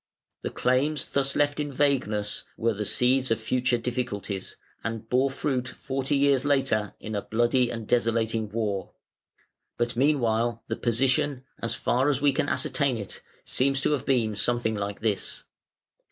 The 0.41 0.49
claims 0.49 1.05
thus 1.05 1.35
left 1.35 1.59
in 1.59 1.71
vagueness 1.71 2.43
were 2.57 2.73
the 2.73 2.85
seeds 2.85 3.29
of 3.29 3.39
future 3.39 3.77
difficulties, 3.77 4.55
and 4.83 5.07
bore 5.07 5.29
fruit 5.29 5.67
forty 5.67 6.15
years 6.15 6.43
later 6.43 6.95
in 6.99 7.13
a 7.13 7.21
bloody 7.21 7.69
and 7.69 7.87
desolating 7.87 8.49
war, 8.49 8.93
but 9.77 9.95
meanwhile 9.95 10.63
the 10.67 10.75
position, 10.75 11.43
as 11.61 11.75
far 11.75 12.09
as 12.09 12.19
we 12.19 12.33
can 12.33 12.49
ascertain 12.49 12.97
it, 12.97 13.21
seems 13.45 13.79
to 13.81 13.91
have 13.91 14.07
been 14.07 14.33
something 14.33 14.73
like 14.73 15.01
this. 15.01 15.43